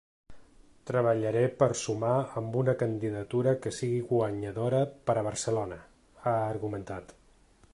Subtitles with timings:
[0.91, 4.81] Treballaré per sumar amb una candidatura que sigui guanyadora
[5.11, 5.81] per a Barcelona,
[6.25, 7.15] ha argumentat.